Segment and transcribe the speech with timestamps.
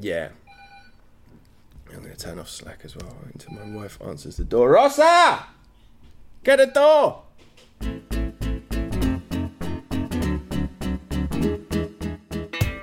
[0.00, 0.28] Yeah.
[1.90, 4.70] I'm going to turn off Slack as well until my wife answers the door.
[4.70, 5.46] Rosa!
[6.42, 7.22] Get a door!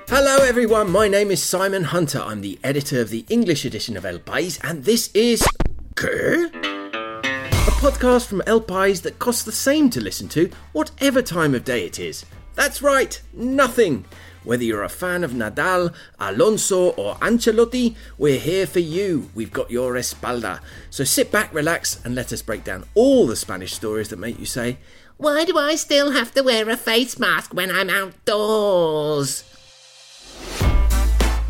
[0.07, 0.91] Hello, everyone.
[0.91, 2.19] My name is Simon Hunter.
[2.19, 5.43] I'm the editor of the English edition of El País, and this is.
[5.95, 6.47] ¿Qué?
[6.53, 11.63] A podcast from El País that costs the same to listen to, whatever time of
[11.63, 12.25] day it is.
[12.55, 14.05] That's right, nothing.
[14.43, 19.29] Whether you're a fan of Nadal, Alonso, or Ancelotti, we're here for you.
[19.35, 20.61] We've got your espalda.
[20.89, 24.39] So sit back, relax, and let us break down all the Spanish stories that make
[24.39, 24.79] you say,
[25.17, 29.43] Why do I still have to wear a face mask when I'm outdoors?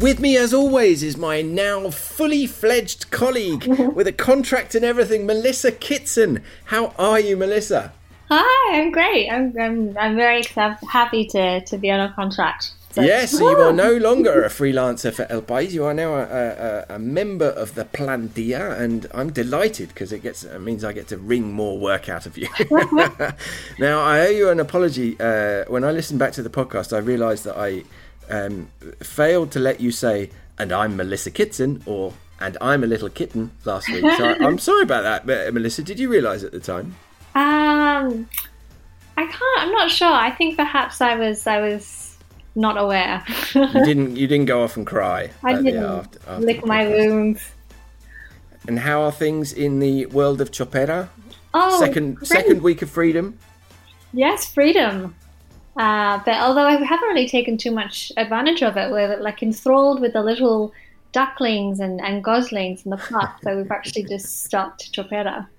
[0.02, 5.26] With me, as always, is my now fully fledged colleague with a contract and everything,
[5.26, 6.44] Melissa Kitson.
[6.66, 7.94] How are you, Melissa?
[8.30, 9.30] Hi, I'm great.
[9.30, 10.44] I'm I'm, I'm very
[10.90, 12.72] happy to, to be on a contract.
[12.94, 15.72] So- Yes, so you are no longer a freelancer for El País.
[15.72, 20.22] You are now a, a, a member of the plantilla, and I'm delighted because it
[20.24, 22.50] gets it means I get to wring more work out of you.
[23.80, 25.16] now, I owe you an apology.
[25.20, 27.84] Uh, when I listened back to the podcast, I realised that I
[28.30, 28.70] um,
[29.02, 33.52] failed to let you say, "And I'm Melissa Kitson" or "And I'm a little kitten"
[33.64, 34.02] last week.
[34.18, 35.84] So I, I'm sorry about that, but, uh, Melissa.
[35.84, 36.96] Did you realise at the time?
[37.36, 38.28] Um,
[39.16, 39.60] I can't.
[39.60, 40.12] I'm not sure.
[40.12, 42.01] I think perhaps I was I was
[42.56, 43.24] not aware.
[43.54, 44.16] You didn't.
[44.18, 45.32] You didn't go off and cry.
[45.44, 47.42] I didn't after- after lick my wounds.
[48.68, 51.10] And how are things in the world of Chopera?
[51.54, 52.28] Oh, second great.
[52.28, 53.38] second week of freedom.
[54.14, 55.16] Yes, freedom.
[55.78, 60.02] Uh, but although I haven't really taken too much advantage of it, we're like enthralled
[60.02, 60.74] with the little
[61.14, 63.32] ducklings and, and goslings in the park.
[63.44, 65.50] so we've actually just stopped Chopera.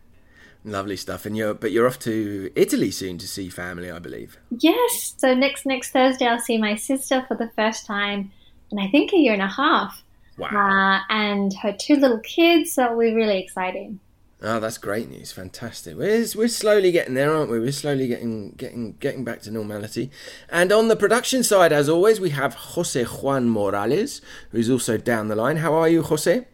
[0.64, 1.26] Lovely stuff.
[1.26, 4.38] And you're but you're off to Italy soon to see family, I believe.
[4.50, 5.14] Yes.
[5.16, 8.30] So next next Thursday, I'll see my sister for the first time,
[8.70, 10.02] in I think a year and a half,
[10.38, 10.48] Wow.
[10.48, 12.72] uh, and her two little kids.
[12.74, 13.98] So it'll be really exciting.
[14.44, 15.30] Oh, that's great news.
[15.30, 15.96] Fantastic.
[15.96, 17.60] We're, we're slowly getting there, aren't we?
[17.60, 20.10] We're slowly getting getting getting back to normality.
[20.48, 24.20] And on the production side, as always, we have Jose Juan Morales,
[24.50, 25.58] who's also down the line.
[25.58, 26.46] How are you, Jose?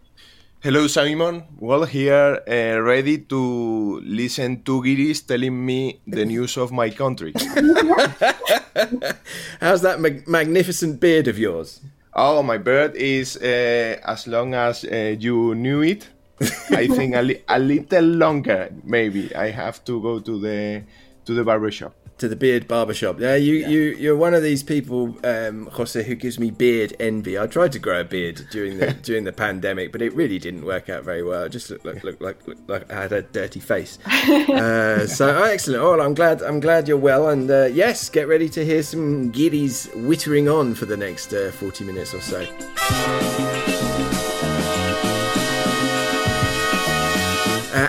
[0.60, 1.44] Hello, Simon.
[1.58, 7.32] Well, here, uh, ready to listen to Giris telling me the news of my country.
[9.60, 11.80] How's that mag- magnificent beard of yours?
[12.14, 16.08] oh, my beard is uh, as long as uh, you knew it.
[16.70, 19.32] I think a, li- a little longer, maybe.
[19.36, 20.82] I have to go to the
[21.26, 21.94] to the barber shop.
[22.18, 23.20] To the beard barbershop.
[23.20, 27.38] Yeah, you you you're one of these people, um, Jose, who gives me beard envy.
[27.38, 30.64] I tried to grow a beard during the during the pandemic, but it really didn't
[30.64, 31.44] work out very well.
[31.44, 33.98] It just looked like looked like looked like I had a dirty face.
[34.06, 35.80] uh, so oh, excellent.
[35.80, 39.30] Oh, I'm glad I'm glad you're well, and uh, yes, get ready to hear some
[39.30, 43.77] giris wittering on for the next uh, 40 minutes or so.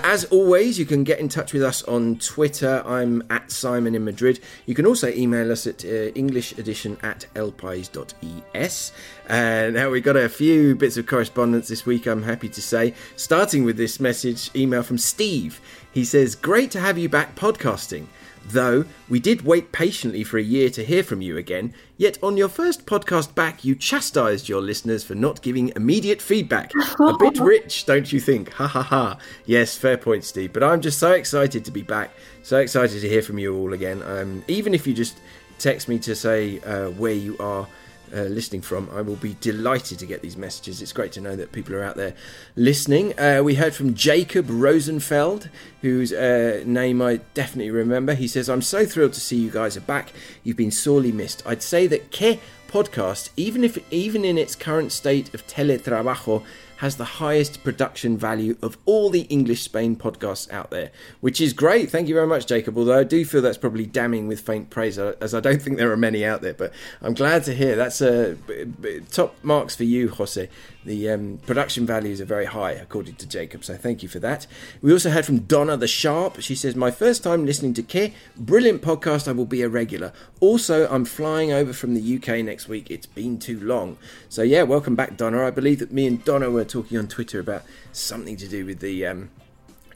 [0.10, 2.82] As always, you can get in touch with us on Twitter.
[2.84, 4.40] I'm at Simon in Madrid.
[4.66, 8.92] You can also email us at uh, English edition at elpais.es.
[9.28, 12.96] And now we've got a few bits of correspondence this week, I'm happy to say.
[13.18, 15.62] Starting with this message email from Steve.
[15.92, 18.08] He says, Great to have you back podcasting.
[18.46, 22.38] Though we did wait patiently for a year to hear from you again, yet on
[22.38, 26.72] your first podcast back, you chastised your listeners for not giving immediate feedback.
[27.00, 28.52] A bit rich, don't you think?
[28.54, 29.18] Ha ha ha.
[29.46, 30.54] Yes, fair point, Steve.
[30.54, 32.12] But I'm just so excited to be back.
[32.44, 34.02] So excited to hear from you all again.
[34.04, 35.20] Um, even if you just
[35.60, 37.68] text me to say uh, where you are
[38.14, 38.90] uh, listening from.
[38.92, 40.82] I will be delighted to get these messages.
[40.82, 42.14] It's great to know that people are out there
[42.56, 43.18] listening.
[43.20, 45.50] Uh, we heard from Jacob Rosenfeld,
[45.82, 48.14] whose uh, name I definitely remember.
[48.14, 50.12] He says, I'm so thrilled to see you guys are back.
[50.44, 51.44] You've been sorely missed.
[51.46, 56.44] I'd say that Que podcast, even if even in its current state of teletrabajo,
[56.80, 61.52] has the highest production value of all the English Spain podcasts out there, which is
[61.52, 61.92] great.
[61.92, 62.78] Thank you very much, Jacob.
[62.78, 65.78] Although I do feel that's probably damning with faint praise, uh, as I don't think
[65.78, 66.54] there are many out there.
[66.54, 70.50] But I'm glad to hear that's uh, b- b- top marks for you, Jose.
[70.90, 73.64] The um, production values are very high, according to Jacob.
[73.64, 74.48] So thank you for that.
[74.82, 76.42] We also heard from Donna the Sharp.
[76.42, 79.28] She says, "My first time listening to Qué, brilliant podcast.
[79.28, 80.12] I will be a regular.
[80.40, 82.90] Also, I'm flying over from the UK next week.
[82.90, 83.98] It's been too long.
[84.30, 85.46] So yeah, welcome back, Donna.
[85.46, 87.62] I believe that me and Donna were talking on Twitter about
[87.92, 89.30] something to do with the um,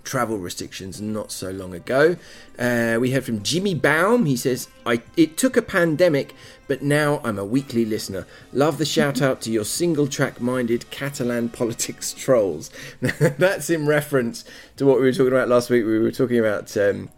[0.04, 2.16] travel restrictions not so long ago.
[2.58, 4.26] Uh, we heard from Jimmy Baum.
[4.26, 6.36] He says, "I it took a pandemic,
[6.68, 8.26] but now I'm a weekly listener.
[8.52, 12.70] Love the shout out to your single track minded Catalan politics trolls."
[13.02, 14.46] That's in reference
[14.78, 15.86] to what we were talking about last week.
[15.86, 16.76] We were talking about.
[16.78, 17.10] Um,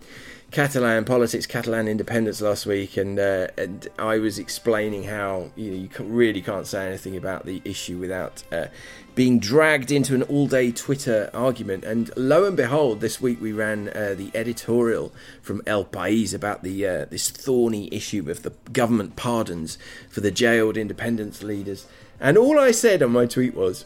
[0.52, 5.78] Catalan politics, Catalan independence last week, and uh, and I was explaining how you, know,
[5.78, 8.68] you really can't say anything about the issue without uh,
[9.16, 11.86] being dragged into an all-day Twitter argument.
[11.86, 16.64] And lo and behold, this week we ran uh, the editorial from El País about
[16.64, 19.78] the uh, this thorny issue of the government pardons
[20.10, 21.88] for the jailed independence leaders.
[22.20, 23.86] And all I said on my tweet was,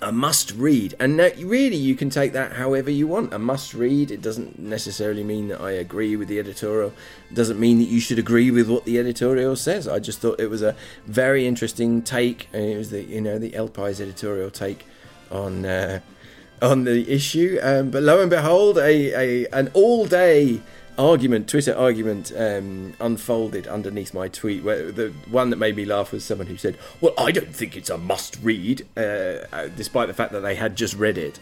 [0.00, 0.94] a must read.
[1.00, 3.32] And that really, you can take that however you want.
[3.32, 6.92] A must read, it doesn't necessarily mean that I agree with the editorial,
[7.30, 9.88] it doesn't mean that you should agree with what the editorial says.
[9.88, 12.48] I just thought it was a very interesting take.
[12.52, 14.86] and It was the, you know, the El País editorial take
[15.30, 15.64] on.
[15.64, 16.00] Uh,
[16.60, 20.60] on the issue, um, but lo and behold, a, a an all day
[20.98, 24.64] argument, Twitter argument, um, unfolded underneath my tweet.
[24.64, 27.76] Where the one that made me laugh was someone who said, "Well, I don't think
[27.76, 31.38] it's a must-read," uh, uh despite the fact that they had just read it.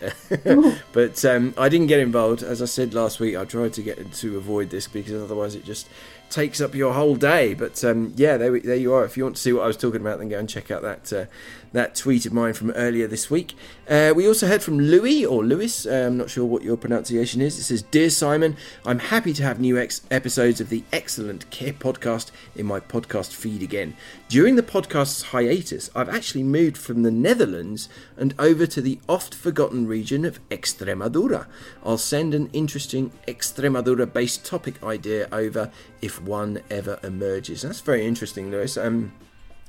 [0.92, 3.36] but um, I didn't get involved, as I said last week.
[3.36, 5.88] I tried to get to avoid this because otherwise it just
[6.30, 7.54] takes up your whole day.
[7.54, 9.04] But um, yeah, there, there you are.
[9.04, 10.82] If you want to see what I was talking about, then go and check out
[10.82, 11.26] that uh,
[11.72, 13.54] that tweet of mine from earlier this week.
[13.88, 15.86] Uh, we also heard from Louis or Lewis.
[15.86, 17.58] Uh, I'm not sure what your pronunciation is.
[17.58, 21.72] It says, "Dear Simon, I'm happy to have new ex- episodes of the excellent Qué
[21.72, 23.96] podcast in my podcast feed again.
[24.28, 29.34] During the podcast's hiatus, I've actually moved from the Netherlands and over to the oft
[29.34, 31.46] forgotten region of Extremadura.
[31.84, 35.70] I'll send an interesting Extremadura-based topic idea over
[36.02, 38.76] if one ever emerges." That's very interesting, Lewis.
[38.76, 39.12] Um,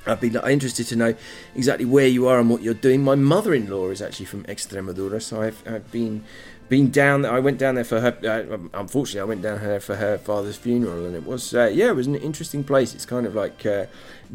[0.06, 1.16] I'd be interested to know
[1.56, 3.04] exactly where you are and what you're doing.
[3.04, 6.24] My mother-in-law is actually from Extremadura, so I've, I've been
[6.70, 7.26] been down.
[7.26, 8.18] I went down there for her.
[8.24, 11.90] Uh, unfortunately, I went down there for her father's funeral, and it was uh, yeah,
[11.90, 12.94] it was an interesting place.
[12.94, 13.86] It's kind of like uh,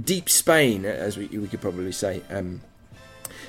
[0.02, 2.22] deep Spain, as we, we could probably say.
[2.30, 2.62] Um,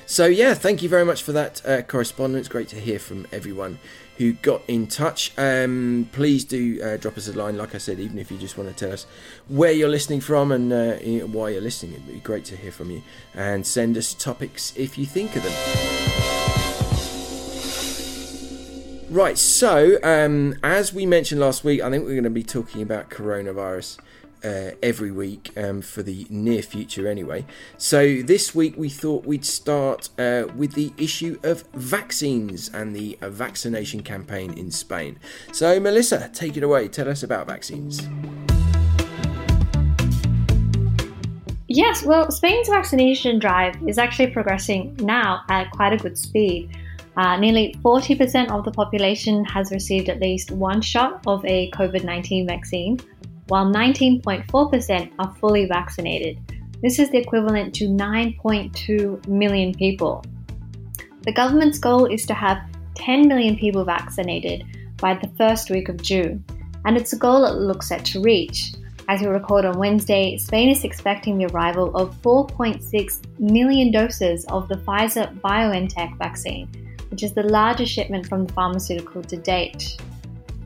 [0.06, 2.48] so yeah, thank you very much for that uh, correspondence.
[2.48, 3.78] Great to hear from everyone
[4.18, 5.32] who got in touch.
[5.36, 8.56] Um, please do uh, drop us a line, like I said, even if you just
[8.56, 9.06] want to tell us
[9.48, 10.94] where you're listening from and uh,
[11.26, 11.94] why you're listening.
[11.94, 13.02] It'd be great to hear from you.
[13.34, 15.52] And send us topics if you think of them.
[19.10, 22.82] Right, so um, as we mentioned last week, I think we're going to be talking
[22.82, 23.98] about coronavirus
[24.44, 27.44] uh, every week um, for the near future, anyway.
[27.78, 33.18] So, this week we thought we'd start uh, with the issue of vaccines and the
[33.20, 35.18] uh, vaccination campaign in Spain.
[35.52, 36.88] So, Melissa, take it away.
[36.88, 38.06] Tell us about vaccines.
[41.66, 46.70] Yes, well, Spain's vaccination drive is actually progressing now at quite a good speed.
[47.16, 52.04] Uh, nearly 40% of the population has received at least one shot of a COVID
[52.04, 52.98] 19 vaccine,
[53.48, 56.38] while 19.4% are fully vaccinated.
[56.82, 60.24] This is the equivalent to 9.2 million people.
[61.22, 62.58] The government's goal is to have
[62.96, 64.64] 10 million people vaccinated
[64.98, 66.44] by the first week of June,
[66.84, 68.72] and it's a goal it looks set to reach.
[69.08, 74.68] As we record on Wednesday, Spain is expecting the arrival of 4.6 million doses of
[74.68, 76.68] the Pfizer BioNTech vaccine,
[77.10, 79.98] which is the largest shipment from the pharmaceutical to date.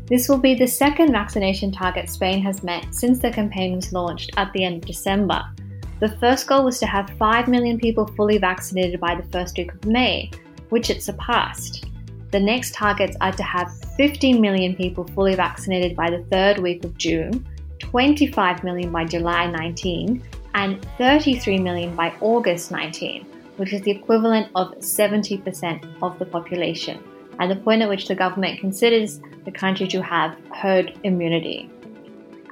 [0.08, 4.31] This will be the second vaccination target Spain has met since the campaign was launched
[4.38, 5.43] at the end of December.
[6.00, 9.75] The first goal was to have 5 million people fully vaccinated by the first week
[9.75, 10.31] of May,
[10.70, 11.84] which it surpassed.
[12.31, 16.84] The next targets are to have 15 million people fully vaccinated by the third week
[16.84, 17.46] of June,
[17.81, 20.22] 25 million by July 19,
[20.55, 23.26] and 33 million by August 19,
[23.56, 27.03] which is the equivalent of 70% of the population,
[27.39, 31.71] and the point at which the government considers the country to have herd immunity.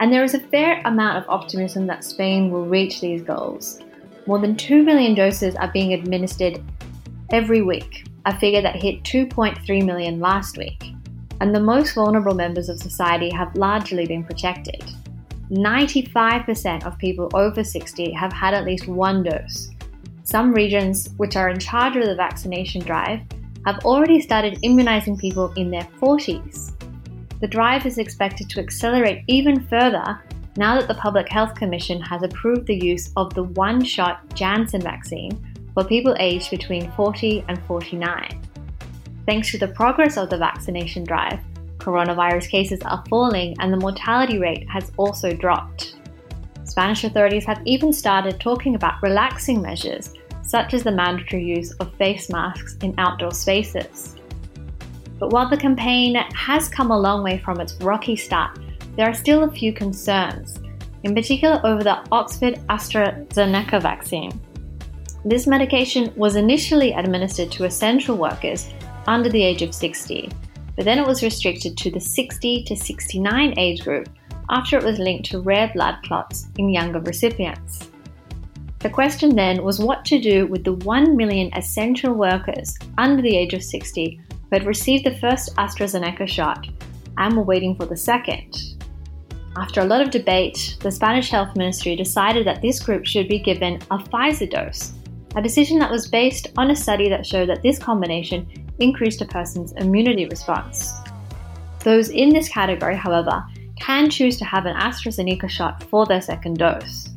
[0.00, 3.80] And there is a fair amount of optimism that Spain will reach these goals.
[4.26, 6.62] More than 2 million doses are being administered
[7.30, 10.92] every week, a figure that hit 2.3 million last week.
[11.40, 14.82] And the most vulnerable members of society have largely been protected.
[15.50, 19.70] 95% of people over 60 have had at least one dose.
[20.24, 23.20] Some regions, which are in charge of the vaccination drive,
[23.66, 26.72] have already started immunizing people in their 40s.
[27.40, 30.22] The drive is expected to accelerate even further
[30.56, 34.80] now that the Public Health Commission has approved the use of the one shot Janssen
[34.80, 35.38] vaccine
[35.74, 38.40] for people aged between 40 and 49.
[39.26, 41.40] Thanks to the progress of the vaccination drive,
[41.78, 45.96] coronavirus cases are falling and the mortality rate has also dropped.
[46.64, 50.12] Spanish authorities have even started talking about relaxing measures,
[50.46, 54.16] such as the mandatory use of face masks in outdoor spaces.
[55.18, 58.58] But while the campaign has come a long way from its rocky start,
[58.96, 60.58] there are still a few concerns,
[61.02, 64.40] in particular over the Oxford AstraZeneca vaccine.
[65.24, 68.68] This medication was initially administered to essential workers
[69.06, 70.30] under the age of 60,
[70.76, 74.08] but then it was restricted to the 60 to 69 age group
[74.50, 77.88] after it was linked to rare blood clots in younger recipients.
[78.80, 83.36] The question then was what to do with the 1 million essential workers under the
[83.36, 86.68] age of 60 who had received the first AstraZeneca shot
[87.18, 88.76] and were waiting for the second.
[89.56, 93.38] After a lot of debate, the Spanish Health Ministry decided that this group should be
[93.38, 94.92] given a Pfizer dose,
[95.34, 98.46] a decision that was based on a study that showed that this combination
[98.78, 100.92] increased a person's immunity response.
[101.80, 103.42] Those in this category, however,
[103.80, 107.08] can choose to have an AstraZeneca shot for their second dose.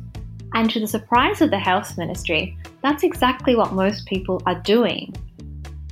[0.54, 5.14] And to the surprise of the Health Ministry, that's exactly what most people are doing.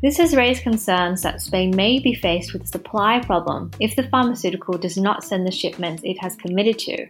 [0.02, 4.04] This has raised concerns that Spain may be faced with a supply problem if the
[4.04, 7.08] pharmaceutical does not send the shipments it has committed to.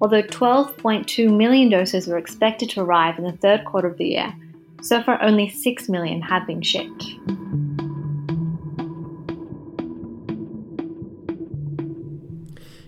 [0.00, 4.34] Although 12.2 million doses were expected to arrive in the third quarter of the year,
[4.82, 7.04] so far only 6 million have been shipped.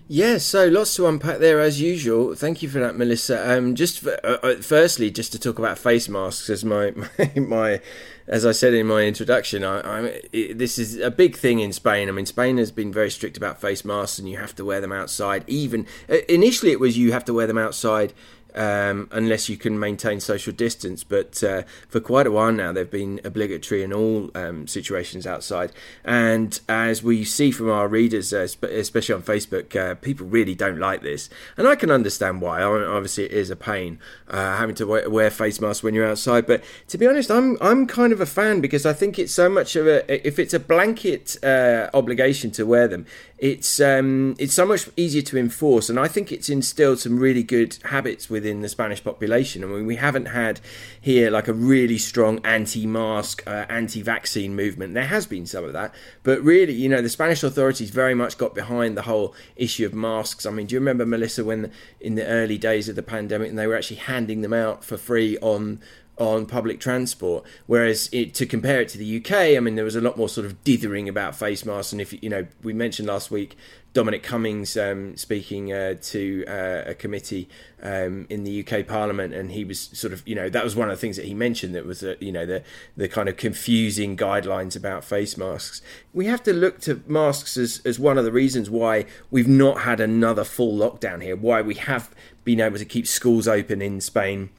[0.09, 2.33] Yeah, so lots to unpack there as usual.
[2.33, 3.57] Thank you for that, Melissa.
[3.57, 7.31] Um, just for, uh, uh firstly, just to talk about face masks, as my my,
[7.35, 7.81] my
[8.25, 12.07] as I said in my introduction, I, I this is a big thing in Spain.
[12.07, 14.79] I mean, Spain has been very strict about face masks, and you have to wear
[14.79, 15.43] them outside.
[15.45, 18.13] Even uh, initially, it was you have to wear them outside
[18.57, 21.03] um, unless you can maintain social distance.
[21.03, 25.71] But uh, for quite a while now, they've been obligatory in all um, situations outside.
[26.03, 30.79] And as we see from our readers, uh, especially on Facebook, uh, people really don't
[30.79, 31.29] like this.
[31.55, 32.63] And I can understand why.
[32.63, 36.47] Obviously, it is a pain uh, having to wear face masks when you're outside.
[36.47, 39.49] But to be honest, I'm I'm kind of a fan because I think it's so
[39.49, 43.05] much of a if it's a blanket uh, obligation to wear them,
[43.37, 47.43] it's um, it's so much easier to enforce, and I think it's instilled some really
[47.43, 49.63] good habits within the Spanish population.
[49.63, 50.59] I mean, we haven't had
[50.99, 54.93] here like a really strong anti-mask, uh, anti-vaccine movement.
[54.93, 58.37] There has been some of that, but really, you know, the Spanish authorities very much
[58.37, 60.45] got behind the whole issue of masks.
[60.45, 63.57] I mean, do you remember Melissa when in the early days of the pandemic, and
[63.59, 65.79] they were actually handing them out for free on
[66.17, 67.43] on public transport.
[67.65, 70.29] Whereas it, to compare it to the UK, I mean, there was a lot more
[70.29, 71.91] sort of dithering about face masks.
[71.91, 73.55] And if you know, we mentioned last week
[73.93, 77.49] Dominic Cummings um, speaking uh, to uh, a committee
[77.81, 80.89] um, in the UK Parliament, and he was sort of, you know, that was one
[80.89, 82.63] of the things that he mentioned that was, uh, you know, the
[82.95, 85.81] the kind of confusing guidelines about face masks.
[86.13, 89.81] We have to look to masks as as one of the reasons why we've not
[89.81, 93.99] had another full lockdown here, why we have been able to keep schools open in
[93.99, 94.49] Spain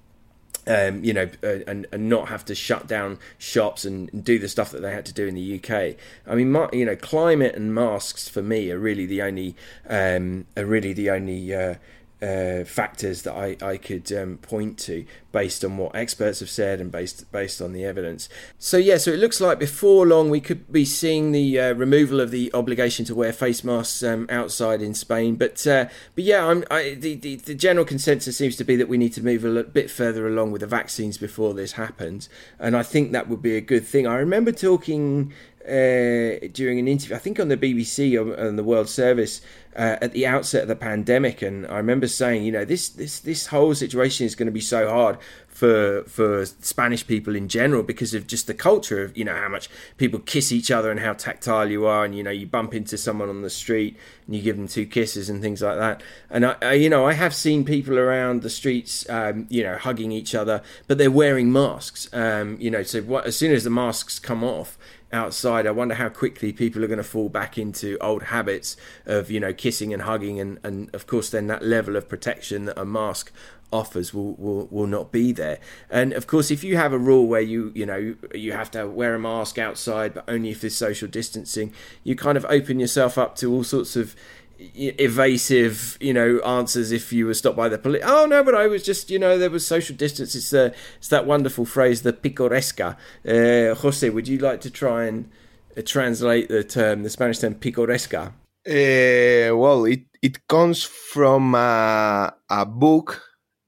[0.68, 4.48] um, you know, uh, and, and not have to shut down shops and, do the
[4.48, 5.96] stuff that they had to do in the UK.
[6.26, 9.54] I mean, you know, climate and masks for me are really the only,
[9.88, 11.74] um, are really the only uh,
[12.20, 16.80] uh, factors that I, I could um, point to based on what experts have said
[16.80, 18.28] and based based on the evidence.
[18.58, 22.20] So yeah, so it looks like before long we could be seeing the uh, removal
[22.20, 25.36] of the obligation to wear face masks um, outside in Spain.
[25.36, 28.98] But uh, but yeah, I, the, the, the general consensus seems to be that we
[28.98, 32.82] need to move a bit further along with the vaccines before this happens, and I
[32.82, 34.06] think that would be a good thing.
[34.08, 35.32] I remember talking
[35.68, 39.40] uh, during an interview, I think on the BBC on, on the World Service
[39.78, 43.20] uh, at the outset of the pandemic, and I remember saying, you know, this this
[43.20, 47.84] this whole situation is going to be so hard for for Spanish people in general
[47.84, 50.98] because of just the culture of you know how much people kiss each other and
[50.98, 54.34] how tactile you are, and you know you bump into someone on the street and
[54.34, 56.02] you give them two kisses and things like that.
[56.28, 59.76] And I, I you know I have seen people around the streets, um, you know,
[59.76, 62.12] hugging each other, but they're wearing masks.
[62.12, 64.76] Um, you know, so what, as soon as the masks come off
[65.12, 65.66] outside.
[65.66, 69.40] I wonder how quickly people are going to fall back into old habits of, you
[69.40, 72.84] know, kissing and hugging, and, and of course, then that level of protection that a
[72.84, 73.32] mask
[73.70, 75.58] offers will, will will not be there
[75.90, 78.86] and of course if you have a rule where you you know you have to
[78.86, 81.70] wear a mask outside but only if there's social distancing
[82.02, 84.16] you kind of open yourself up to all sorts of
[84.58, 88.02] evasive, you know, answers if you were stopped by the police.
[88.04, 90.34] Oh no, but I was just, you know, there was social distance.
[90.34, 92.96] It's the, it's that wonderful phrase, the picaresca.
[93.26, 95.30] Uh, Jose, would you like to try and
[95.76, 98.32] uh, translate the term, the Spanish term picaresca?
[98.66, 103.22] Uh, well, it it comes from a, a book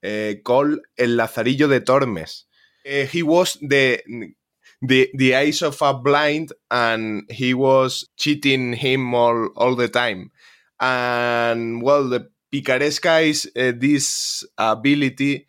[0.04, 2.44] uh, called El Lazarillo de Tormes.
[2.84, 4.02] Uh, he was the
[4.82, 10.32] the the eyes of a blind, and he was cheating him all all the time
[10.80, 15.46] and well, the picaresca is uh, this ability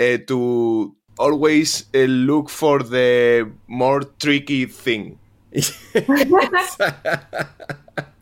[0.00, 5.18] uh, to always uh, look for the more tricky thing.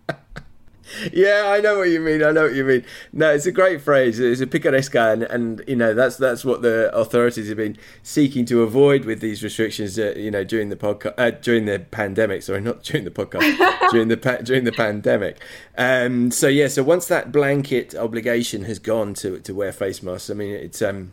[1.13, 2.23] yeah, I know what you mean.
[2.23, 2.85] I know what you mean.
[3.13, 4.19] No, it's a great phrase.
[4.19, 8.45] It's a picaresca, and, and you know that's that's what the authorities have been seeking
[8.47, 9.99] to avoid with these restrictions.
[9.99, 12.43] Uh, you know, during the podcast, uh, during the pandemic.
[12.43, 13.91] Sorry, not during the podcast.
[13.91, 15.41] during the pa- during the pandemic.
[15.77, 20.31] Um, so yeah, so once that blanket obligation has gone to to wear face masks,
[20.31, 21.13] I mean, it's um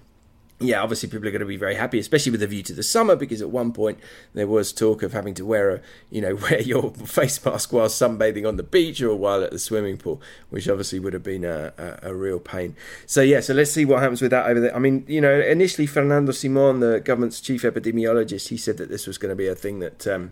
[0.63, 2.83] yeah, obviously people are going to be very happy, especially with a view to the
[2.83, 3.99] summer, because at one point
[4.33, 7.87] there was talk of having to wear a, you know, wear your face mask while
[7.87, 11.43] sunbathing on the beach or while at the swimming pool, which obviously would have been
[11.43, 12.75] a, a, a real pain.
[13.05, 14.75] So yeah, so let's see what happens with that over there.
[14.75, 19.07] I mean, you know, initially Fernando Simon, the government's chief epidemiologist, he said that this
[19.07, 20.07] was going to be a thing that.
[20.07, 20.31] Um,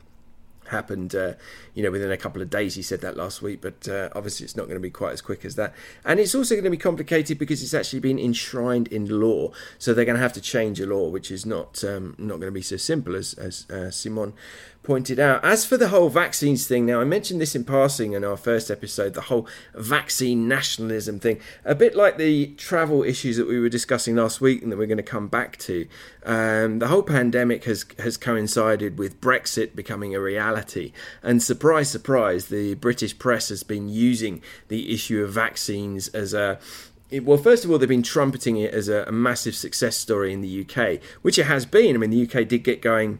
[0.72, 1.34] happened, uh,
[1.74, 2.76] you know, within a couple of days.
[2.76, 5.22] He said that last week, but uh, obviously it's not going to be quite as
[5.22, 5.74] quick as that.
[6.04, 9.94] And it's also going to be complicated because it's actually been enshrined in law, so
[9.94, 12.52] they're going to have to change a law, which is not um, not going to
[12.52, 14.34] be so simple as as uh, Simon
[14.84, 15.44] pointed out.
[15.44, 18.72] As for the whole vaccines thing, now I mentioned this in passing in our first
[18.72, 23.70] episode, the whole vaccine nationalism thing, a bit like the travel issues that we were
[23.70, 25.88] discussing last week and that we're going to come back to.
[26.26, 32.48] Um, the whole pandemic has has coincided with Brexit becoming a reality, and surprise, surprise,
[32.48, 36.60] the British press has been using the issue of vaccines as a
[37.20, 40.40] well, first of all, they've been trumpeting it as a, a, massive success story in
[40.40, 41.94] the UK, which it has been.
[41.94, 43.20] I mean, the UK did get going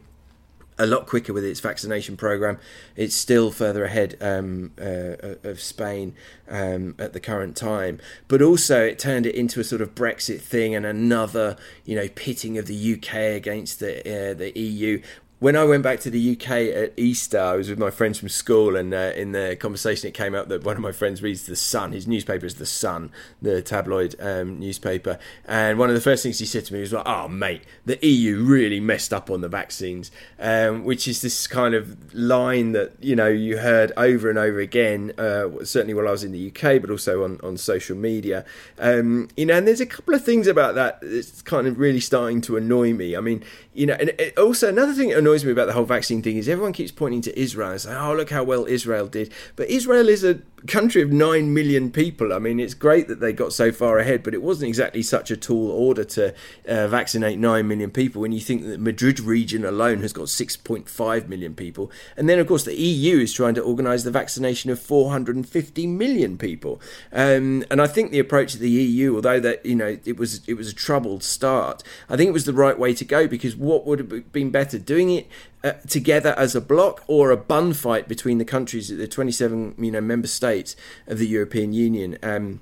[0.78, 2.58] a lot quicker with its vaccination program.
[2.96, 6.14] It's still further ahead um, uh, of Spain
[6.48, 10.40] um, at the current time, but also it turned it into a sort of Brexit
[10.40, 15.00] thing and another, you know, pitting of the UK against the uh, the EU
[15.42, 18.28] when I went back to the UK at Easter, I was with my friends from
[18.28, 21.46] school, and uh, in the conversation, it came up that one of my friends reads
[21.46, 21.90] The Sun.
[21.90, 23.10] His newspaper is The Sun,
[23.42, 25.18] the tabloid um, newspaper.
[25.44, 27.98] And one of the first things he said to me was like, "Oh, mate, the
[28.06, 32.92] EU really messed up on the vaccines," um, which is this kind of line that
[33.00, 35.10] you know you heard over and over again.
[35.18, 38.44] Uh, certainly while I was in the UK, but also on on social media.
[38.78, 41.98] Um, you know, and there's a couple of things about that that's kind of really
[41.98, 43.16] starting to annoy me.
[43.16, 43.42] I mean,
[43.74, 46.48] you know, and also another thing that annoys me about the whole vaccine thing is
[46.48, 50.08] everyone keeps pointing to Israel and saying, "Oh, look how well Israel did," but Israel
[50.08, 52.32] is a country of 9 million people.
[52.32, 55.30] I mean, it's great that they got so far ahead, but it wasn't exactly such
[55.30, 56.34] a tall order to
[56.68, 61.28] uh, vaccinate 9 million people when you think that Madrid region alone has got 6.5
[61.28, 61.90] million people.
[62.16, 66.38] And then, of course, the EU is trying to organise the vaccination of 450 million
[66.38, 66.80] people.
[67.12, 70.46] Um, and I think the approach of the EU, although that, you know, it was,
[70.46, 73.56] it was a troubled start, I think it was the right way to go because
[73.62, 74.78] what would have been better?
[74.78, 75.28] Doing it
[75.64, 79.90] uh, together as a bloc or a bun fight between the countries, the 27 you
[79.90, 82.18] know member states of the European Union.
[82.22, 82.60] Um,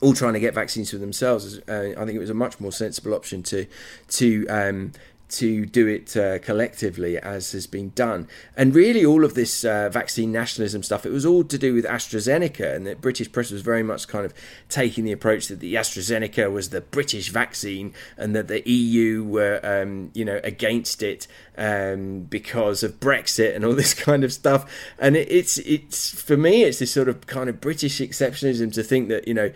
[0.00, 1.58] all trying to get vaccines for themselves.
[1.68, 3.66] Uh, I think it was a much more sensible option to
[4.08, 4.92] to um,
[5.28, 8.26] to do it uh, collectively as has been done.
[8.56, 11.84] And really, all of this uh, vaccine nationalism stuff, it was all to do with
[11.84, 14.32] AstraZeneca, and the British press was very much kind of
[14.68, 19.60] taking the approach that the AstraZeneca was the British vaccine, and that the EU were,
[19.62, 24.70] um, you know, against it um, because of Brexit and all this kind of stuff.
[24.98, 28.82] And it, it's it's for me, it's this sort of kind of British exceptionalism to
[28.82, 29.52] think that you know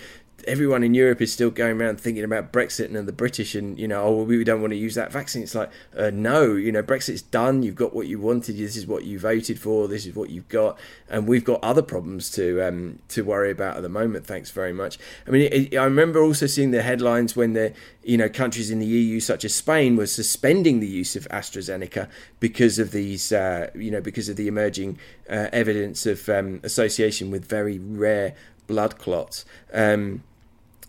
[0.47, 3.89] everyone in Europe is still going around thinking about Brexit and the British, and you
[3.89, 5.43] know, oh, we don't want to use that vaccine.
[5.43, 7.63] It's like, uh, no, you know, Brexit's done.
[7.63, 8.57] You've got what you wanted.
[8.57, 9.89] This is what you voted for.
[9.89, 10.79] This is what you've got,
[11.09, 14.27] and we've got other problems to um, to worry about at the moment.
[14.27, 14.99] Thanks very much.
[15.27, 18.79] I mean, it, I remember also seeing the headlines when the you know countries in
[18.79, 22.09] the EU, such as Spain, were suspending the use of AstraZeneca
[22.41, 27.31] because of these, uh, you know, because of the emerging uh, evidence of um, association
[27.31, 28.35] with very rare
[28.67, 29.45] blood clots.
[29.73, 30.23] Um,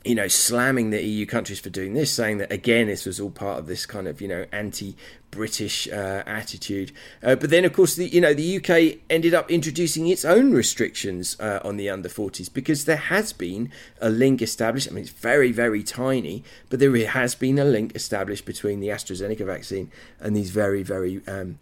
[0.06, 3.30] you know, slamming the EU countries for doing this, saying that again, this was all
[3.30, 6.92] part of this kind of you know anti-British uh, attitude.
[7.22, 10.52] Uh, but then, of course, the you know the UK ended up introducing its own
[10.52, 14.90] restrictions uh, on the under 40s because there has been a link established.
[14.90, 18.90] I mean, it's very very tiny, but there has been a link established between the
[18.90, 19.90] AstraZeneca vaccine
[20.20, 21.60] and these very very um,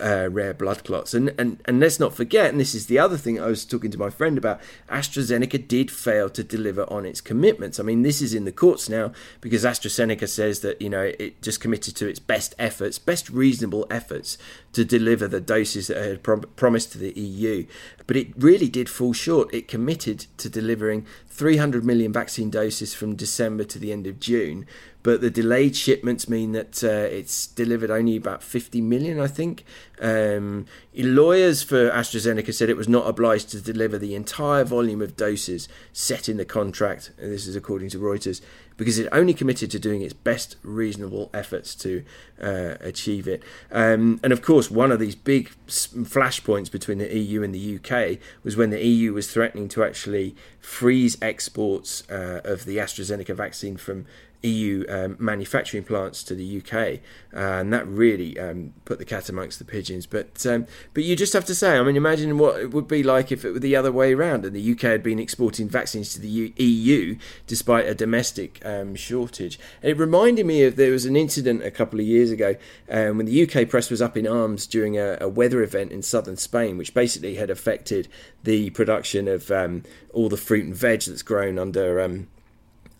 [0.00, 1.14] uh, rare blood clots.
[1.14, 3.90] And, and and let's not forget, and this is the other thing I was talking
[3.90, 7.80] to my friend about, AstraZeneca did fail to deliver on its commitments.
[7.80, 11.40] I mean, this is in the courts now because AstraZeneca says that, you know, it
[11.42, 14.38] just committed to its best efforts, best reasonable efforts
[14.72, 17.66] to deliver the doses that it had prom- promised to the EU.
[18.06, 19.52] But it really did fall short.
[19.52, 24.66] It committed to delivering 300 million vaccine doses from December to the end of June,
[25.08, 29.64] but the delayed shipments mean that uh, it's delivered only about 50 million, I think.
[30.02, 35.16] Um, lawyers for AstraZeneca said it was not obliged to deliver the entire volume of
[35.16, 37.12] doses set in the contract.
[37.16, 38.42] And this is according to Reuters
[38.76, 42.04] because it only committed to doing its best reasonable efforts to
[42.40, 43.42] uh, achieve it.
[43.72, 48.18] Um, and of course, one of these big flashpoints between the EU and the UK
[48.44, 53.76] was when the EU was threatening to actually freeze exports uh, of the AstraZeneca vaccine
[53.76, 54.06] from
[54.42, 57.00] EU um, manufacturing plants to the UK,
[57.34, 60.06] uh, and that really um, put the cat amongst the pigeons.
[60.06, 63.02] But um, but you just have to say, I mean, imagine what it would be
[63.02, 66.12] like if it were the other way around, and the UK had been exporting vaccines
[66.14, 69.58] to the EU despite a domestic um, shortage.
[69.82, 72.54] And it reminded me of there was an incident a couple of years ago
[72.88, 76.02] um, when the UK press was up in arms during a, a, weather event in
[76.02, 78.08] southern Spain, which basically had affected
[78.44, 82.00] the production of um, all the fruit and veg that's grown under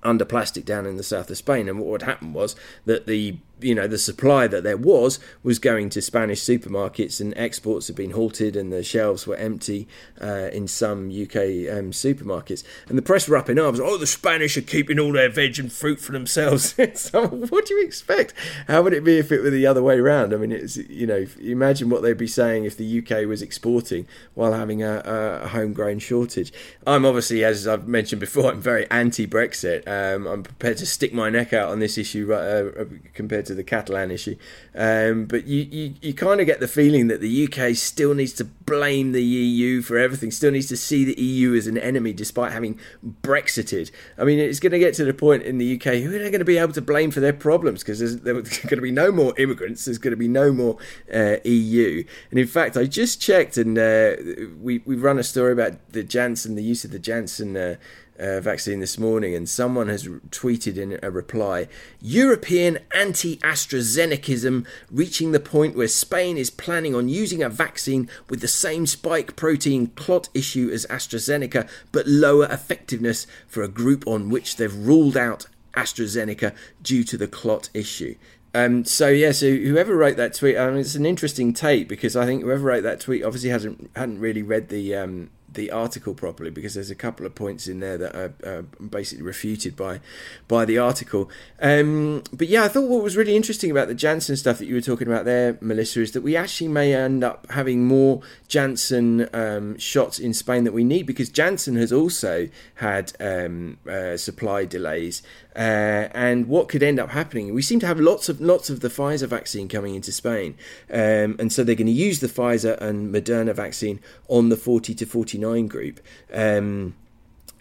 [0.02, 1.68] under plastic down in the south of Spain.
[1.68, 5.58] And what would happen was that the you know the supply that there was was
[5.58, 9.88] going to Spanish supermarkets and exports had been halted and the shelves were empty
[10.20, 11.36] uh, in some UK
[11.70, 12.64] um, supermarkets.
[12.88, 15.58] And the press were up in arms oh the Spanish are keeping all their veg
[15.58, 16.74] and fruit for themselves.
[16.98, 18.34] So what do you expect?
[18.66, 21.06] How would it be if it were the other way around I mean it's you
[21.06, 25.02] know imagine what they'd be saying if the UK was exporting while having a,
[25.44, 26.52] a homegrown shortage.
[26.86, 29.86] I'm obviously as I've mentioned before I'm very anti-Brexit.
[29.86, 33.64] Um, I'm prepared to stick my neck out on this issue uh, compared to the
[33.64, 34.36] Catalan issue.
[34.74, 38.32] Um, but you, you, you kind of get the feeling that the UK still needs
[38.34, 42.12] to blame the EU for everything, still needs to see the EU as an enemy
[42.12, 42.78] despite having
[43.22, 43.90] Brexited.
[44.16, 46.30] I mean, it's going to get to the point in the UK who are they
[46.30, 48.92] going to be able to blame for their problems because there's, there's going to be
[48.92, 50.76] no more immigrants, there's going to be no more
[51.12, 52.04] uh, EU.
[52.30, 54.16] And in fact, I just checked and uh,
[54.60, 57.56] we, we run a story about the Janssen, the use of the Janssen.
[57.56, 57.76] Uh,
[58.18, 61.68] uh, vaccine this morning, and someone has tweeted in a reply
[62.00, 68.40] European anti AstraZenecism reaching the point where Spain is planning on using a vaccine with
[68.40, 74.30] the same spike protein clot issue as AstraZeneca, but lower effectiveness for a group on
[74.30, 78.14] which they've ruled out AstraZeneca due to the clot issue.
[78.54, 82.16] Um, so yeah, so whoever wrote that tweet, I mean, it's an interesting take because
[82.16, 86.14] I think whoever wrote that tweet obviously hasn't hadn't really read the um, the article
[86.14, 90.00] properly because there's a couple of points in there that are, basically refuted by
[90.46, 91.30] by the article.
[91.60, 94.74] Um, but yeah, I thought what was really interesting about the Janssen stuff that you
[94.74, 99.28] were talking about there, Melissa, is that we actually may end up having more Janssen
[99.32, 104.64] um, shots in Spain that we need because Janssen has also had um, uh, supply
[104.64, 105.22] delays.
[105.56, 107.52] Uh, and what could end up happening?
[107.52, 110.54] We seem to have lots of lots of the Pfizer vaccine coming into Spain,
[110.88, 114.94] um, and so they're going to use the Pfizer and Moderna vaccine on the 40
[114.94, 115.06] to
[115.38, 116.00] 49 group.
[116.32, 116.94] Um,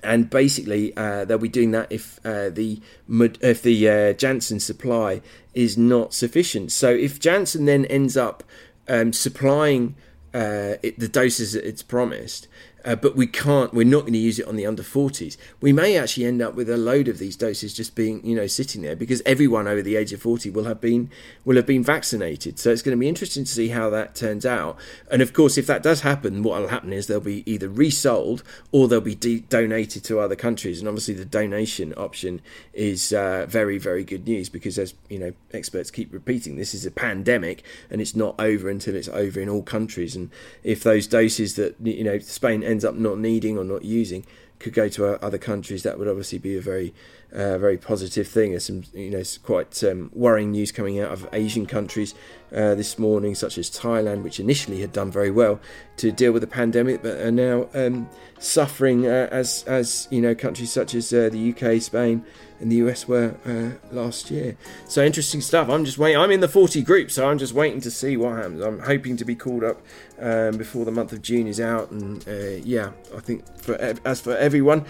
[0.03, 5.21] and basically, uh, they'll be doing that if uh, the if the uh, Janssen supply
[5.55, 6.71] is not sufficient.
[6.71, 8.43] So if Janssen then ends up
[8.87, 9.95] um, supplying
[10.35, 12.47] uh, it, the doses that it's promised,
[12.87, 13.73] uh, but we can't.
[13.73, 15.35] We're not going to use it on the under 40s.
[15.59, 18.47] We may actually end up with a load of these doses just being, you know,
[18.47, 21.11] sitting there because everyone over the age of 40 will have been
[21.43, 22.57] will have been vaccinated.
[22.57, 24.79] So it's going to be interesting to see how that turns out.
[25.11, 28.41] And of course, if that does happen, what will happen is they'll be either resold
[28.71, 30.79] or they'll be de- donated to other countries.
[30.79, 32.41] And obviously, the donation option
[32.73, 36.85] is uh, very, very good news because, as you know, experts keep repeating, this is
[36.85, 40.15] a pandemic and it's not over until it's over in all countries.
[40.15, 40.31] And
[40.63, 44.23] if those doses that you know Spain ends up not needing or not using
[44.59, 46.93] could go to other countries, that would obviously be a very,
[47.31, 48.51] uh, very positive thing.
[48.51, 52.15] There's some, you know, quite um, worrying news coming out of Asian countries
[52.51, 55.59] uh, this morning, such as Thailand, which initially had done very well
[55.97, 58.09] to deal with the pandemic, but are now um,
[58.39, 62.25] suffering uh, as, as you know, countries such as uh, the UK, Spain,
[62.59, 64.57] and the US were uh, last year.
[64.87, 65.69] So interesting stuff.
[65.69, 66.19] I'm just waiting.
[66.19, 68.61] I'm in the 40 group, so I'm just waiting to see what happens.
[68.61, 69.81] I'm hoping to be called up
[70.19, 73.75] um, before the month of June is out, and uh, yeah, I think for
[74.05, 74.85] as for everyone,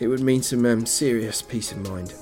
[0.00, 2.14] it would mean some um, serious peace of mind.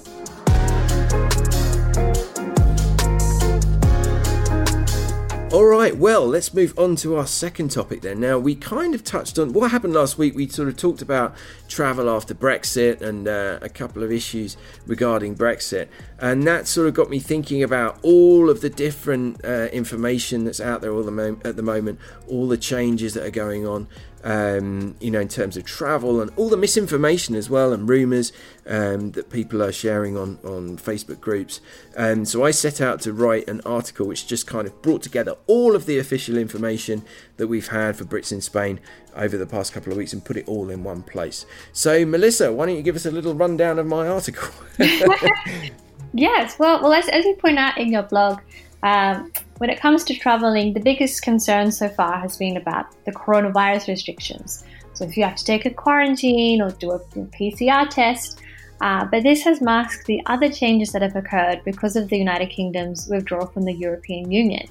[5.53, 8.19] All right, well, let's move on to our second topic then.
[8.19, 10.35] Now, we kind of touched on what happened last week.
[10.35, 11.37] We sort of talked about
[11.69, 14.57] travel after Brexit and uh, a couple of issues
[14.87, 15.87] regarding Brexit.
[16.19, 20.61] And that sort of got me thinking about all of the different uh, information that's
[20.61, 23.87] out there all the at the moment, all the changes that are going on
[24.27, 28.33] um, you know, in terms of travel and all the misinformation as well and rumours
[28.67, 31.61] um, that people are sharing on, on Facebook groups.
[31.97, 35.05] And um, so I set out to write an article which just kind of brought
[35.05, 37.05] together all of the official information
[37.37, 38.81] that we've had for Brits in Spain
[39.15, 41.47] over the past couple of weeks and put it all in one place.
[41.73, 44.49] So, Melissa, why don't you give us a little rundown of my article?
[46.19, 48.41] Yes, well, well, as, as you point out in your blog,
[48.83, 53.13] um, when it comes to traveling, the biggest concern so far has been about the
[53.13, 54.65] coronavirus restrictions.
[54.93, 58.41] So if you have to take a quarantine or do a PCR test,
[58.81, 62.51] uh, but this has masked the other changes that have occurred because of the United
[62.51, 64.69] Kingdom's withdrawal from the European Union.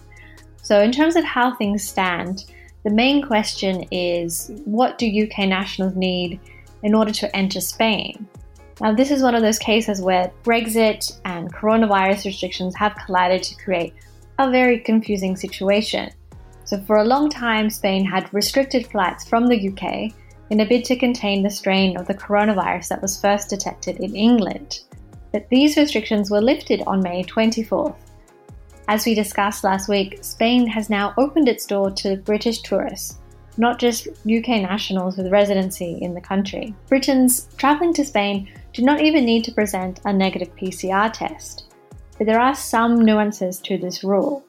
[0.61, 2.45] So, in terms of how things stand,
[2.83, 6.39] the main question is what do UK nationals need
[6.83, 8.27] in order to enter Spain?
[8.81, 13.55] Now, this is one of those cases where Brexit and coronavirus restrictions have collided to
[13.55, 13.93] create
[14.37, 16.11] a very confusing situation.
[16.65, 20.13] So, for a long time, Spain had restricted flights from the UK
[20.49, 24.15] in a bid to contain the strain of the coronavirus that was first detected in
[24.15, 24.81] England.
[25.31, 27.95] But these restrictions were lifted on May 24th.
[28.87, 33.19] As we discussed last week, Spain has now opened its door to British tourists,
[33.57, 36.75] not just UK nationals with residency in the country.
[36.87, 41.65] Britons travelling to Spain do not even need to present a negative PCR test.
[42.17, 44.43] But there are some nuances to this rule.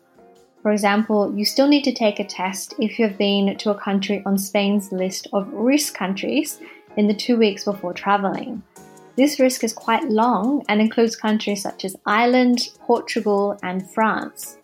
[0.62, 3.79] For example, you still need to take a test if you have been to a
[3.79, 6.61] country on Spain's list of risk countries
[6.97, 8.62] in the two weeks before travelling.
[9.16, 14.59] This risk is quite long and includes countries such as Ireland, Portugal, and France.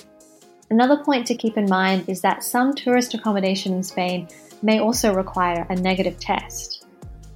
[0.73, 4.27] Another point to keep in mind is that some tourist accommodation in Spain
[4.63, 6.87] may also require a negative test.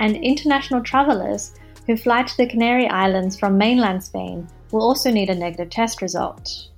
[0.00, 1.54] And international travellers
[1.86, 6.00] who fly to the Canary Islands from mainland Spain will also need a negative test
[6.00, 6.68] result.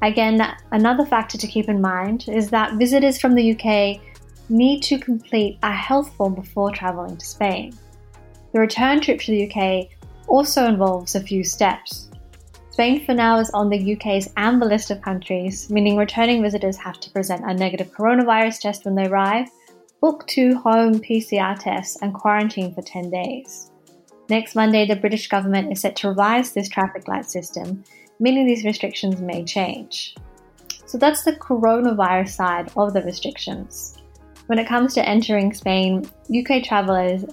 [0.00, 0.40] Again,
[0.72, 4.00] another factor to keep in mind is that visitors from the UK
[4.48, 7.76] need to complete a health form before travelling to Spain.
[8.54, 9.88] The return trip to the UK
[10.28, 12.07] also involves a few steps.
[12.78, 17.00] Spain for now is on the UK's amber list of countries, meaning returning visitors have
[17.00, 19.48] to present a negative coronavirus test when they arrive,
[20.00, 23.72] book two home PCR tests, and quarantine for 10 days.
[24.30, 27.82] Next Monday, the British government is set to revise this traffic light system
[28.20, 30.14] meaning these restrictions may change.
[30.86, 33.96] So that's the coronavirus side of the restrictions.
[34.46, 37.24] When it comes to entering Spain, UK travellers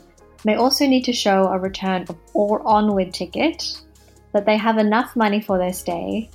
[0.43, 3.84] may also need to show a return or onward ticket,
[4.35, 6.29] that they have enough money for their stay,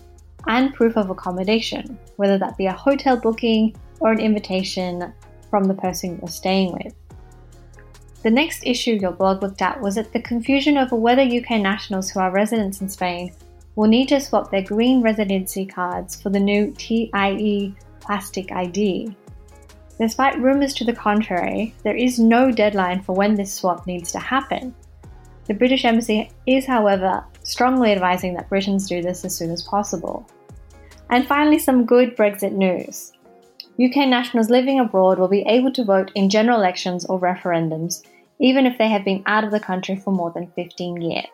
[0.47, 5.13] and proof of accommodation, whether that be a hotel booking or an invitation
[5.51, 6.95] from the person you're staying with.
[8.23, 12.09] The next issue your blog looked at was at the confusion over whether UK nationals
[12.09, 13.35] who are residents in Spain
[13.77, 19.15] will need to swap their green residency cards for the new TIE plastic ID.
[20.01, 24.19] Despite rumours to the contrary, there is no deadline for when this swap needs to
[24.19, 24.75] happen.
[25.47, 30.27] The British Embassy is, however, strongly advising that Britons do this as soon as possible.
[31.11, 33.13] And finally, some good Brexit news.
[33.83, 38.03] UK nationals living abroad will be able to vote in general elections or referendums,
[38.39, 41.27] even if they have been out of the country for more than 15 years.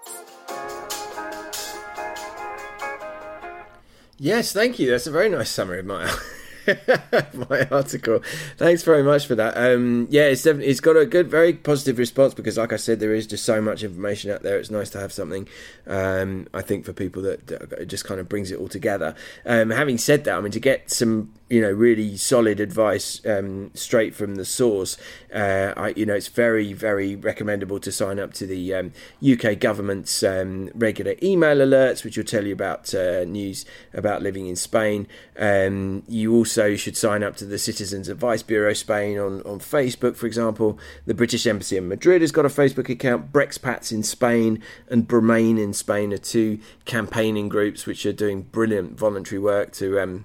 [4.19, 4.91] Yes, thank you.
[4.91, 5.87] That's a very nice summary of
[7.51, 8.21] my article.
[8.57, 9.57] Thanks very much for that.
[9.57, 13.01] Um, yeah, it's definitely it's got a good, very positive response because, like I said,
[13.01, 14.59] there is just so much information out there.
[14.59, 15.49] It's nice to have something.
[15.87, 19.15] Um, I think for people that, that, just kind of brings it all together.
[19.45, 23.71] Um, having said that, I mean to get some you know really solid advice um,
[23.75, 24.97] straight from the source.
[25.33, 28.93] Uh, I, you know, it's very very recommendable to sign up to the um,
[29.25, 34.47] UK government's um, regular email alerts, which will tell you about uh, news about living
[34.49, 35.07] in Spain.
[35.39, 40.17] Um, you also should sign up to the Citizens Advice Bureau Spain on on Facebook,
[40.17, 40.79] for example.
[41.07, 43.33] The British Embassy in Madrid has got a Facebook account.
[43.33, 48.99] Brexpats in Spain and Bremain in Spain are two campaigning groups which are doing brilliant
[48.99, 50.25] voluntary work to um,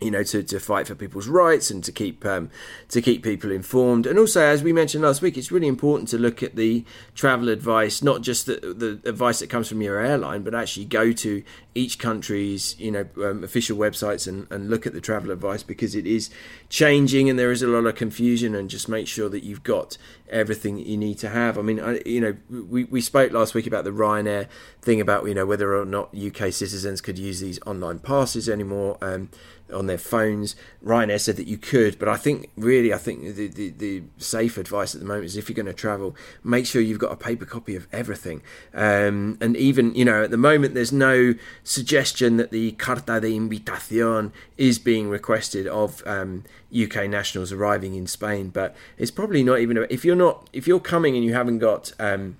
[0.00, 2.50] you know, to, to fight for people's rights and to keep um,
[2.88, 4.06] to keep people informed.
[4.06, 6.84] And also, as we mentioned last week, it's really important to look at the
[7.14, 11.12] travel advice, not just the, the advice that comes from your airline, but actually go
[11.12, 11.42] to
[11.74, 15.94] each country's you know um, official websites and, and look at the travel advice because
[15.94, 16.30] it is
[16.68, 18.54] changing and there is a lot of confusion.
[18.54, 19.98] And just make sure that you've got
[20.30, 21.58] everything you need to have.
[21.58, 24.48] I mean, I, you know, we, we spoke last week about the Ryanair
[24.82, 28.98] thing about you know whether or not UK citizens could use these online passes anymore.
[29.02, 29.30] Um,
[29.72, 30.56] on their phones.
[30.84, 34.56] Ryanair said that you could, but I think really, I think the, the, the safe
[34.56, 37.16] advice at the moment is if you're going to travel, make sure you've got a
[37.16, 38.42] paper copy of everything.
[38.74, 43.30] Um, and even, you know, at the moment, there's no suggestion that the Carta de
[43.30, 49.58] Invitación is being requested of um, UK nationals arriving in Spain, but it's probably not
[49.60, 52.36] even, if you're not, if you're coming and you haven't got, um,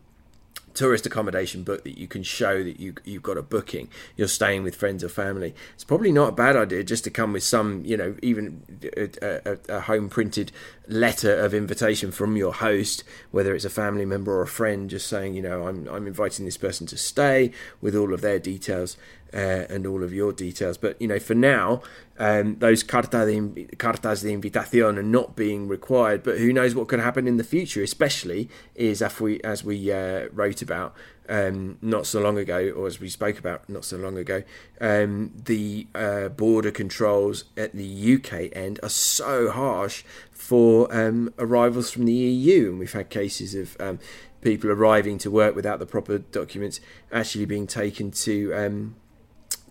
[0.78, 4.62] tourist accommodation book that you can show that you you've got a booking, you're staying
[4.62, 5.52] with friends or family.
[5.74, 8.62] It's probably not a bad idea just to come with some, you know, even
[8.96, 10.52] a, a, a, home printed
[10.88, 15.06] letter of invitation from your host, whether it's a family member or a friend, just
[15.06, 18.96] saying, you know, I'm I'm inviting this person to stay with all of their details
[19.32, 20.78] uh, and all of your details.
[20.78, 21.82] But you know, for now,
[22.18, 26.22] um, those cartas de, cartas de invitación are not being required.
[26.22, 27.82] But who knows what could happen in the future?
[27.82, 30.94] Especially is as we as we uh, wrote about
[31.28, 34.42] um, not so long ago, or as we spoke about not so long ago,
[34.80, 41.90] um, the uh, border controls at the UK end are so harsh for um, arrivals
[41.90, 43.98] from the EU, and we've had cases of um,
[44.40, 46.80] people arriving to work without the proper documents
[47.12, 48.96] actually being taken to um,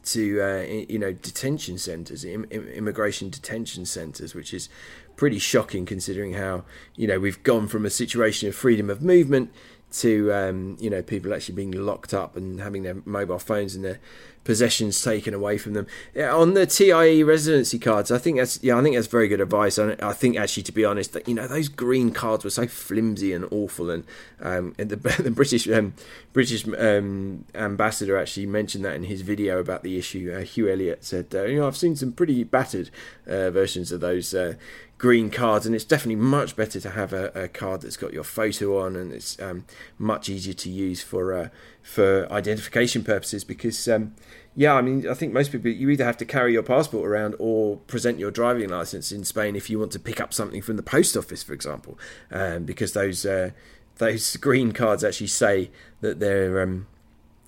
[0.04, 4.70] to uh, you know detention centres, immigration detention centres, which is
[5.16, 6.64] pretty shocking considering how
[6.96, 9.52] you know we've gone from a situation of freedom of movement
[9.90, 13.86] to um, you know people actually being locked up and having their mobile phones and
[13.86, 14.00] their
[14.48, 15.86] possessions taken away from them.
[16.16, 19.42] Yeah, on the TIE residency cards, I think that's yeah, I think that's very good
[19.42, 19.78] advice.
[19.78, 22.66] I, I think actually, to be honest, that you know those green cards were so
[22.66, 24.06] flimsy and awful, and,
[24.40, 25.94] um, and the, the, British um,
[26.32, 30.34] British um, ambassador actually mentioned that in his video about the issue.
[30.34, 32.90] Uh, Hugh Elliott said, uh, you know, I've seen some pretty battered
[33.28, 34.54] uh, versions of those uh,
[34.98, 38.24] green cards, and it's definitely much better to have a, a card that's got your
[38.24, 39.66] photo on, and it's um,
[39.98, 41.50] much easier to use for uh,
[41.82, 43.44] for identification purposes.
[43.44, 44.16] Because um,
[44.56, 47.36] yeah, I mean, I think most people you either have to carry your passport around
[47.40, 50.78] or present your driving license in Spain if you want to pick up something from
[50.78, 51.98] the post office, for example,
[52.32, 53.52] um, because those uh,
[53.98, 55.70] those green cards actually say
[56.02, 56.88] that they're um,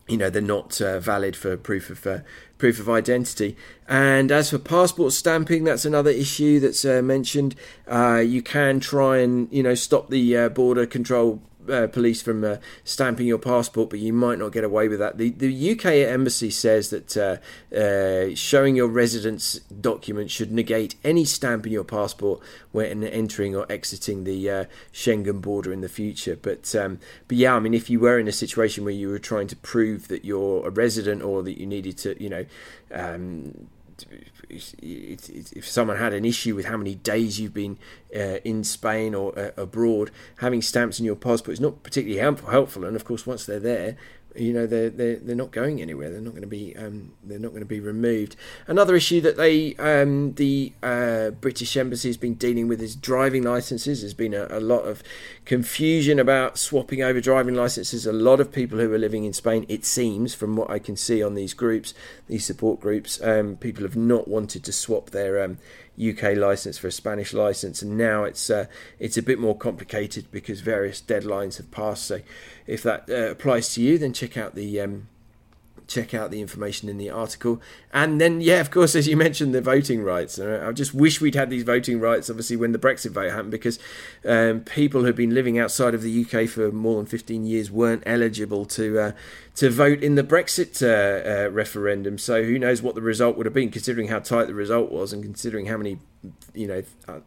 [0.08, 2.20] you know they're not uh, valid for proof of uh,
[2.60, 3.58] proof of identity.
[3.88, 7.56] And as for passport stamping, that's another issue that's uh, mentioned.
[7.88, 12.44] Uh, you can try and you know stop the uh, border control uh, police from
[12.44, 15.18] uh, stamping your passport, but you might not get away with that.
[15.18, 17.38] The the UK embassy says that uh,
[17.76, 23.66] uh, showing your residence document should negate any stamp in your passport when entering or
[23.72, 26.38] exiting the uh, Schengen border in the future.
[26.42, 29.20] But um, but yeah, I mean, if you were in a situation where you were
[29.20, 32.46] trying to prove that you're a resident or that you needed to, you know.
[32.92, 33.68] Um,
[34.50, 37.78] if someone had an issue with how many days you've been
[38.16, 42.50] uh, in Spain or uh, abroad, having stamps in your passport is not particularly helpful.
[42.50, 43.98] Helpful, and of course, once they're there,
[44.36, 46.10] you know they're they're, they're not going anywhere.
[46.12, 48.36] They're not going to be um, they're not going to be removed.
[48.68, 53.44] Another issue that they um, the uh, British Embassy has been dealing with is driving
[53.44, 54.02] licenses.
[54.02, 55.04] There's been a, a, lot of
[55.46, 58.06] confusion about swapping over driving licenses.
[58.06, 60.96] A lot of people who are living in Spain, it seems, from what I can
[60.96, 61.94] see on these groups,
[62.28, 65.58] these support groups, um, people have not wanted to swap their um,
[66.00, 68.66] UK license for a Spanish license, and now it's uh,
[69.00, 72.06] it's a bit more complicated because various deadlines have passed.
[72.06, 72.22] So,
[72.68, 75.08] if that uh, applies to you, then check out the um,
[75.90, 77.60] check out the information in the article.
[77.92, 80.38] And then, yeah, of course, as you mentioned, the voting rights.
[80.38, 83.52] Uh, I just wish we'd had these voting rights, obviously, when the Brexit vote happened,
[83.52, 83.80] because
[84.24, 88.04] um, people who've been living outside of the UK for more than 15 years weren't
[88.06, 89.12] eligible to uh,
[89.56, 92.18] to vote in the Brexit uh, uh, referendum.
[92.18, 95.12] So who knows what the result would have been, considering how tight the result was,
[95.12, 95.98] and considering how many,
[96.54, 96.84] you know,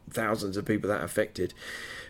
[0.08, 1.52] thousands of people that affected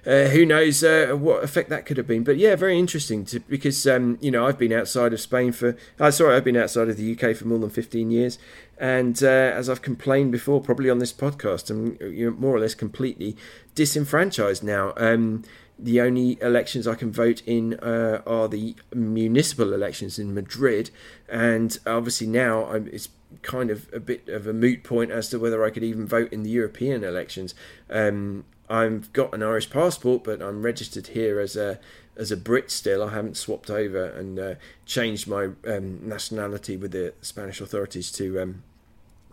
[0.07, 2.25] uh, who knows uh, what effect that could have been.
[2.25, 5.77] But yeah, very interesting to, because um, you know I've been outside of Spain for
[6.01, 8.39] uh, sorry I've been outside of the UK for more than fifteen years,
[8.79, 12.61] and uh, as I've complained before, probably on this podcast, I'm you know, more or
[12.61, 13.37] less completely
[13.75, 14.93] disenfranchised now.
[14.97, 15.45] Um,
[15.79, 20.91] the only elections I can vote in uh, are the municipal elections in Madrid,
[21.29, 23.09] and obviously now I'm, it's
[23.43, 26.33] kind of a bit of a moot point as to whether I could even vote
[26.33, 27.55] in the European elections.
[27.91, 31.79] Um, I've got an Irish passport, but I'm registered here as a
[32.17, 33.03] as a Brit still.
[33.03, 34.55] I haven't swapped over and uh,
[34.87, 38.63] changed my um, nationality with the Spanish authorities to um,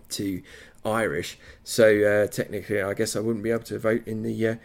[0.10, 0.42] to
[0.86, 1.38] Irish.
[1.64, 4.56] So uh, technically, I guess I wouldn't be able to vote in the uh,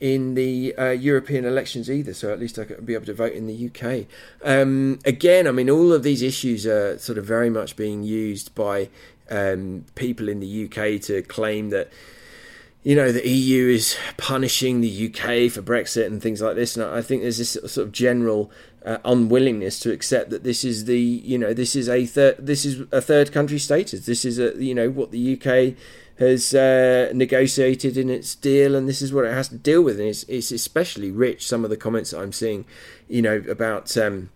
[0.00, 2.14] in the uh, European elections either.
[2.14, 4.06] So at least I could be able to vote in the UK.
[4.44, 8.54] Um, again, I mean, all of these issues are sort of very much being used
[8.54, 8.88] by
[9.30, 11.90] um, people in the UK to claim that
[12.88, 16.74] you know, the EU is punishing the UK for Brexit and things like this.
[16.74, 18.50] And I think there's this sort of general
[18.82, 22.64] uh, unwillingness to accept that this is the, you know, this is a third, this
[22.64, 24.06] is a third country status.
[24.06, 25.76] This is a, you know, what the UK
[26.18, 30.00] has uh, negotiated in its deal, and this is what it has to deal with.
[30.00, 31.46] And it's, it's especially rich.
[31.46, 32.64] Some of the comments I'm seeing,
[33.06, 33.98] you know, about.
[33.98, 34.30] Um,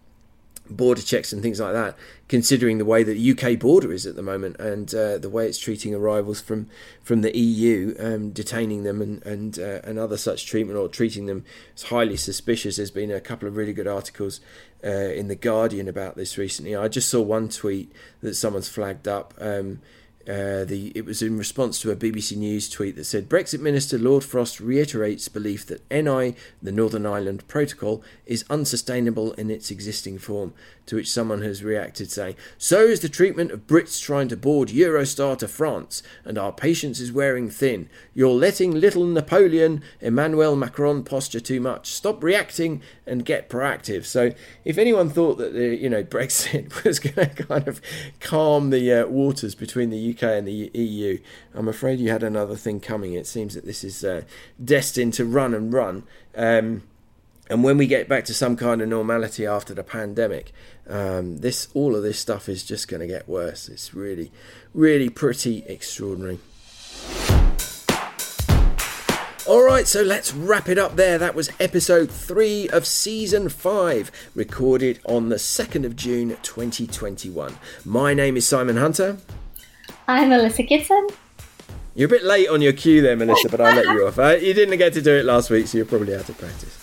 [0.72, 1.96] border checks and things like that,
[2.28, 5.46] considering the way that the UK border is at the moment and uh, the way
[5.46, 6.68] it's treating arrivals from
[7.02, 11.26] from the EU, um, detaining them and and uh, and other such treatment or treating
[11.26, 12.76] them as highly suspicious.
[12.76, 14.40] There's been a couple of really good articles
[14.84, 16.74] uh, in the Guardian about this recently.
[16.74, 19.34] I just saw one tweet that someone's flagged up.
[19.38, 19.80] Um,
[20.28, 23.98] Uh, the it was in response to a BBC News tweet that said Brexit Minister
[23.98, 30.18] Lord Frost reiterates belief that NI, the Northern Ireland Protocol, is unsustainable in its existing
[30.18, 30.54] form.
[30.86, 34.68] To which someone has reacted saying, "So is the treatment of Brits trying to board
[34.68, 37.88] Eurostar to France, and our patience is wearing thin.
[38.14, 41.92] You're letting little Napoleon Emmanuel Macron posture too much.
[41.92, 44.32] Stop reacting and get proactive." So,
[44.64, 47.80] if anyone thought that the you know Brexit was going to kind of
[48.18, 51.18] calm the uh, waters between the UK and the EU.
[51.54, 53.14] I'm afraid you had another thing coming.
[53.14, 54.22] It seems that this is uh,
[54.62, 56.04] destined to run and run.
[56.34, 56.82] Um,
[57.50, 60.52] and when we get back to some kind of normality after the pandemic,
[60.88, 63.68] um, this all of this stuff is just going to get worse.
[63.68, 64.30] It's really,
[64.72, 66.38] really pretty extraordinary.
[69.44, 71.18] All right, so let's wrap it up there.
[71.18, 77.58] That was episode three of season five, recorded on the 2nd of June 2021.
[77.84, 79.18] My name is Simon Hunter.
[80.08, 81.08] I'm Melissa Gibson.
[81.94, 84.18] You're a bit late on your cue there, Melissa, but I'll let you off.
[84.18, 86.78] Uh, you didn't get to do it last week, so you're probably out of practice.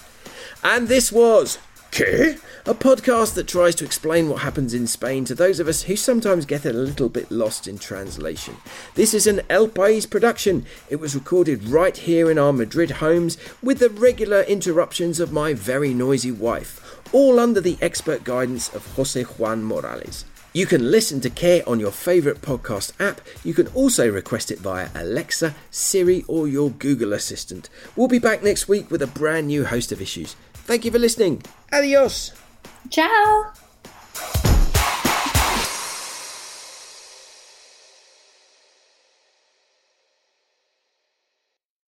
[0.63, 1.57] And this was
[1.91, 2.39] ¿Qué?
[2.67, 5.95] A podcast that tries to explain what happens in Spain to those of us who
[5.95, 8.57] sometimes get a little bit lost in translation.
[8.93, 10.65] This is an El País production.
[10.89, 15.53] It was recorded right here in our Madrid homes with the regular interruptions of my
[15.53, 20.25] very noisy wife, all under the expert guidance of Jose Juan Morales.
[20.51, 23.21] You can listen to Qué on your favourite podcast app.
[23.43, 27.69] You can also request it via Alexa, Siri, or your Google Assistant.
[27.95, 30.35] We'll be back next week with a brand new host of issues.
[30.53, 31.43] Thank you for listening.
[31.71, 32.31] Adios.
[32.89, 33.53] Ciao.